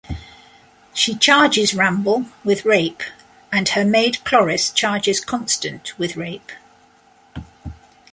[0.95, 3.03] She charges Ramble with rape,
[3.51, 6.51] and her maid Cloris charges Constant with rape.